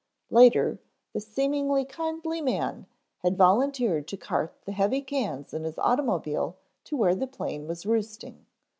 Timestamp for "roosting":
7.85-8.47